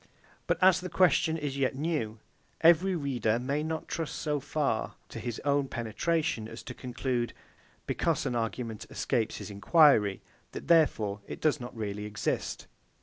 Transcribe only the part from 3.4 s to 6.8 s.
not trust so far to his own penetration, as to